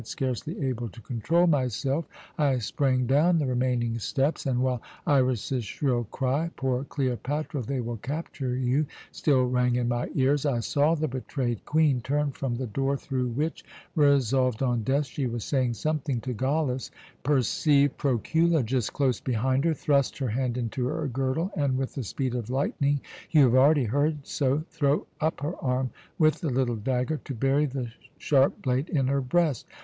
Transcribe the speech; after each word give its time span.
Scarcely 0.03 0.59
able 0.65 0.89
to 0.89 0.99
control 1.01 1.45
myself, 1.45 2.07
I 2.35 2.57
sprang 2.57 3.05
down 3.05 3.37
the 3.37 3.45
remaining 3.45 3.99
steps, 3.99 4.47
and 4.47 4.63
while 4.63 4.81
Iras's 5.05 5.63
shrill 5.63 6.05
cry, 6.05 6.49
'Poor 6.55 6.85
Cleopatra, 6.85 7.61
they 7.61 7.81
will 7.81 7.97
capture 7.97 8.55
you!' 8.55 8.87
still 9.11 9.43
rang 9.45 9.75
in 9.75 9.87
my 9.89 10.09
ears, 10.15 10.43
I 10.43 10.61
saw 10.61 10.95
the 10.95 11.07
betrayed 11.07 11.63
Queen 11.67 12.01
turn 12.01 12.31
from 12.31 12.55
the 12.55 12.65
door 12.65 12.97
through 12.97 13.27
which, 13.27 13.63
resolved 13.93 14.63
on 14.63 14.81
death, 14.81 15.05
she 15.05 15.27
was 15.27 15.43
saying 15.43 15.75
something 15.75 16.19
to 16.21 16.33
Gallus, 16.33 16.89
perceive 17.21 17.95
Proculejus 17.99 18.89
close 18.89 19.19
behind 19.19 19.65
her, 19.65 19.75
thrust 19.75 20.17
her 20.17 20.29
hand 20.29 20.57
into 20.57 20.87
her 20.87 21.07
girdle, 21.09 21.51
and 21.55 21.77
with 21.77 21.93
the 21.93 22.01
speed 22.01 22.33
of 22.33 22.49
lightning 22.49 22.99
you 23.29 23.43
have 23.43 23.53
already 23.53 23.83
heard 23.85 24.25
so 24.25 24.63
throw 24.71 25.05
up 25.19 25.41
her 25.41 25.55
arm 25.63 25.91
with 26.17 26.41
the 26.41 26.49
little 26.49 26.75
dagger 26.75 27.17
to 27.25 27.35
bury 27.35 27.67
the 27.67 27.91
sharp 28.17 28.63
blade 28.63 28.89
in 28.89 29.05
her 29.05 29.21
breast. 29.21 29.67